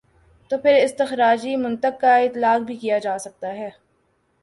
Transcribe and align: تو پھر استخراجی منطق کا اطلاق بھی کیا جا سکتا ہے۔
تو 0.51 0.57
پھر 0.57 0.73
استخراجی 0.83 1.55
منطق 1.55 2.01
کا 2.01 2.15
اطلاق 2.17 2.61
بھی 2.61 2.75
کیا 2.75 2.97
جا 2.97 3.17
سکتا 3.17 3.53
ہے۔ 3.53 3.69